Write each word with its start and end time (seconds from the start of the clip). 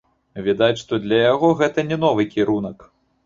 Відаць, 0.45 0.77
што 0.83 0.99
для 1.03 1.19
яго 1.33 1.51
гэта 1.61 1.85
не 1.91 1.97
новы 2.05 2.27
кірунак. 2.33 2.89